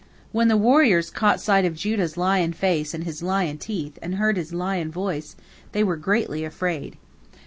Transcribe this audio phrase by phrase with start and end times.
[0.31, 4.35] When the warriors caught sight of Judah's lion face and his lion teeth, and heard
[4.35, 5.35] his lion voice,
[5.73, 6.97] they were greatly afraid.